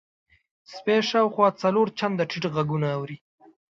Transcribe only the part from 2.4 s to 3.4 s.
غږونه اوري.